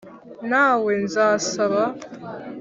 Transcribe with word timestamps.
nta 0.49 0.67
we 0.83 0.93
nzasaba, 1.03 1.83